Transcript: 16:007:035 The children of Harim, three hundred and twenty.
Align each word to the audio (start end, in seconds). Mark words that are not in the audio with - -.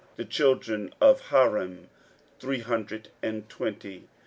16:007:035 0.17 0.17
The 0.17 0.25
children 0.25 0.93
of 0.99 1.21
Harim, 1.27 1.89
three 2.39 2.61
hundred 2.61 3.09
and 3.21 3.47
twenty. 3.47 4.07